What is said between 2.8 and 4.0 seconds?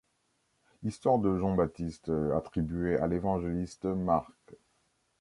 à l'Evangéliste